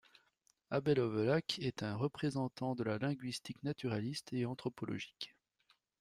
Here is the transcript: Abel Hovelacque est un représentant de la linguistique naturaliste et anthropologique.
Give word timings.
Abel 0.71 0.99
Hovelacque 0.99 1.59
est 1.59 1.83
un 1.83 1.95
représentant 1.95 2.73
de 2.73 2.83
la 2.83 2.97
linguistique 2.97 3.61
naturaliste 3.61 4.33
et 4.33 4.47
anthropologique. 4.47 5.35